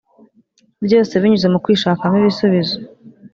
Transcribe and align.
byose 0.85 1.13
binyuze 1.21 1.47
mu 1.53 1.59
kwishakamo 1.63 2.15
ibisubizo 2.21 2.77